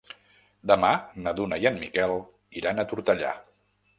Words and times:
Demà 0.71 0.89
na 1.25 1.33
Duna 1.41 1.59
i 1.65 1.69
en 1.71 1.77
Miquel 1.83 2.15
iran 2.63 2.79
a 2.79 2.87
Tortellà. 2.95 3.37